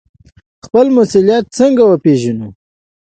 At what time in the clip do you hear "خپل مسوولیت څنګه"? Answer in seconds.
0.65-1.83